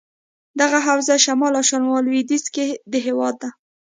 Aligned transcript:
دغه 0.59 0.77
حوزه 0.87 1.15
شمال 1.25 1.53
او 1.59 1.63
شمال 1.71 2.01
لودیځ 2.07 2.45
کې 2.53 2.65
دهیواد 2.93 3.35
ده. 3.41 3.49